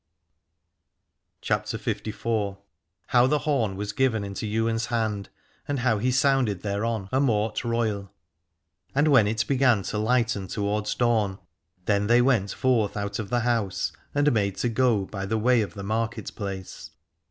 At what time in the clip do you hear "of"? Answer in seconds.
13.19-13.29, 15.61-15.75